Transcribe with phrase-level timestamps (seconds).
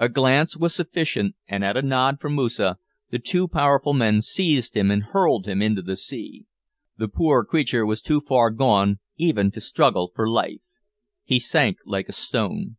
[0.00, 2.78] A glance was sufficient and at a nod from Moosa,
[3.10, 6.46] the two powerful men seized him and hurled him into the sea.
[6.98, 10.62] The poor creature was too far gone even to struggle for life.
[11.22, 12.76] He sank like a stone.